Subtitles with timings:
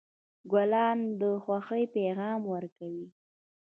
[0.51, 3.07] ګلان د خوښۍ پیغام ورکوي.